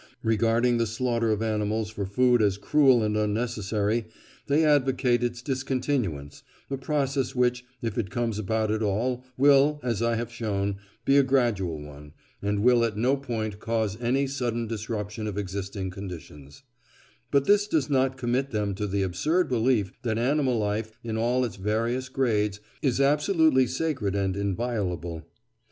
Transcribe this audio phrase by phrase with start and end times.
[0.23, 4.05] Regarding the slaughter of animals for food as cruel and unnecessary,
[4.47, 10.01] they advocate its discontinuance (a process which, if it comes about at all, will, as
[10.01, 14.65] I have shown, be a gradual one, and will at no point cause any sudden
[14.65, 16.63] disruption of existing conditions),
[17.29, 21.45] but this does not commit them to the absurd belief that animal life, in all
[21.45, 25.25] its various grades, is absolutely sacred and inviolable.